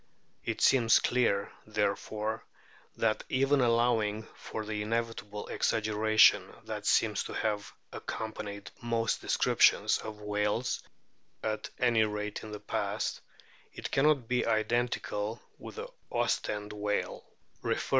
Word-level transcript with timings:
It 0.43 0.61
seems 0.61 0.97
clear, 0.97 1.51
therefore, 1.67 2.43
that 2.95 3.23
even 3.29 3.61
allowing 3.61 4.23
for 4.35 4.65
the 4.65 4.81
inevitable 4.81 5.45
exaggeration 5.49 6.51
that 6.63 6.87
seems 6.87 7.21
to 7.25 7.33
have 7.33 7.71
accom 7.93 8.33
panied 8.33 8.69
most 8.81 9.21
descriptions 9.21 9.99
of 9.99 10.19
whales, 10.19 10.81
at 11.43 11.69
any 11.77 12.03
rate 12.03 12.41
in 12.43 12.51
the 12.51 12.59
past, 12.59 13.21
it 13.73 13.91
cannot 13.91 14.27
be 14.27 14.43
identical 14.47 15.39
with 15.59 15.75
the" 15.75 15.87
Ostend 16.11 16.73
whale" 16.73 17.23
* 17.43 17.63
Hist. 17.63 17.79